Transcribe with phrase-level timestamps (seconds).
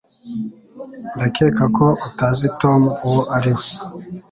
[1.15, 3.67] Ndakeka ko utazi Tom uwo ari we